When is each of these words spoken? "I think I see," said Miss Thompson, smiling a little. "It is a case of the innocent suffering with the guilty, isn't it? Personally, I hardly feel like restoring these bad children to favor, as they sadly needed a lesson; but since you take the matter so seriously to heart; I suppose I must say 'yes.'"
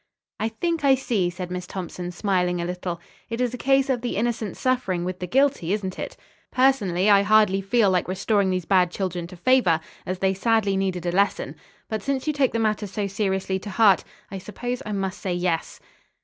"I 0.39 0.49
think 0.49 0.83
I 0.83 0.95
see," 0.95 1.29
said 1.29 1.51
Miss 1.51 1.67
Thompson, 1.67 2.11
smiling 2.11 2.59
a 2.59 2.65
little. 2.65 2.99
"It 3.29 3.39
is 3.39 3.53
a 3.53 3.57
case 3.59 3.87
of 3.87 4.01
the 4.01 4.15
innocent 4.15 4.57
suffering 4.57 5.05
with 5.05 5.19
the 5.19 5.27
guilty, 5.27 5.73
isn't 5.73 5.99
it? 5.99 6.17
Personally, 6.49 7.07
I 7.07 7.21
hardly 7.21 7.61
feel 7.61 7.91
like 7.91 8.07
restoring 8.07 8.49
these 8.49 8.65
bad 8.65 8.89
children 8.89 9.27
to 9.27 9.35
favor, 9.37 9.79
as 10.07 10.17
they 10.17 10.33
sadly 10.33 10.75
needed 10.75 11.05
a 11.05 11.11
lesson; 11.11 11.55
but 11.87 12.01
since 12.01 12.25
you 12.25 12.33
take 12.33 12.51
the 12.51 12.57
matter 12.57 12.87
so 12.87 13.05
seriously 13.05 13.59
to 13.59 13.69
heart; 13.69 14.03
I 14.31 14.39
suppose 14.39 14.81
I 14.87 14.91
must 14.91 15.19
say 15.21 15.35
'yes.'" 15.35 15.79